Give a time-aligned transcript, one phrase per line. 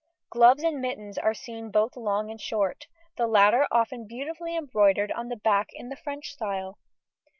[0.31, 5.27] Gloves and mittens are seen both long and short, the latter often beautifully embroidered on
[5.27, 6.79] the back in the French style.